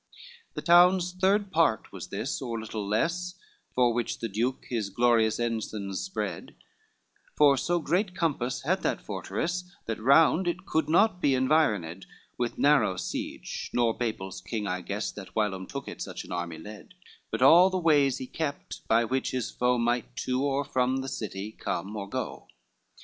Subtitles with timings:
[0.01, 3.35] LXV The town's third part was this, or little less,
[3.75, 6.55] Fore which the duke his glorious ensigns spread,
[7.37, 12.57] For so great compass had that forteress, That round it could not be environed With
[12.57, 16.95] narrow siege—nor Babel's king I guess That whilom took it, such an army led—
[17.29, 21.09] But all the ways he kept, by which his foe Might to or from the
[21.09, 22.47] city come or go.